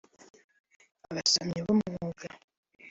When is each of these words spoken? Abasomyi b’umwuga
Abasomyi 1.09 1.59
b’umwuga 1.65 2.25